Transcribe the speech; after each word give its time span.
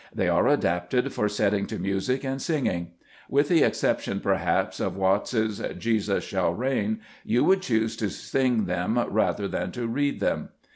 They 0.11 0.27
are 0.27 0.47
adapted 0.47 1.13
for 1.13 1.29
setting 1.29 1.67
to 1.67 1.77
music 1.77 2.23
and 2.23 2.41
singing. 2.41 2.93
With 3.29 3.49
the 3.49 3.63
ex 3.63 3.77
ception, 3.81 4.19
perhaps, 4.19 4.79
of 4.79 4.97
Watts's 4.97 5.61
"Jesus 5.77 6.23
shall 6.23 6.55
reign," 6.55 7.01
you 7.23 7.43
would 7.43 7.61
choose 7.61 7.95
to 7.97 8.09
sing 8.09 8.65
them 8.65 8.97
rather 9.09 9.47
than 9.47 9.71
to 9.73 9.85
read 9.87 10.19
them. 10.19 10.49